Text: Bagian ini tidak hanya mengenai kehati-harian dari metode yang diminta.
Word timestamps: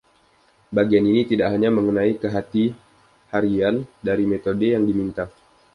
Bagian 0.75 1.05
ini 1.11 1.21
tidak 1.31 1.47
hanya 1.53 1.69
mengenai 1.77 2.13
kehati-harian 2.21 3.75
dari 4.07 4.23
metode 4.31 4.67
yang 4.75 4.81
diminta. 4.89 5.25